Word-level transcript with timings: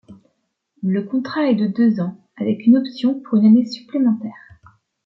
Le 0.81 1.03
contrat 1.03 1.51
est 1.51 1.55
de 1.55 1.67
deux 1.67 1.99
ans, 1.99 2.17
avec 2.35 2.65
une 2.65 2.75
option 2.75 3.19
pour 3.19 3.37
une 3.37 3.45
année 3.45 3.67
supplémentaire. 3.67 4.49